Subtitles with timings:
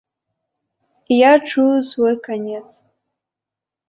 [1.15, 2.63] Я чую свой канец.